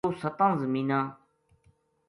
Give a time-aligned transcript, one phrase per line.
[0.05, 1.05] وہ ستاں زمیناں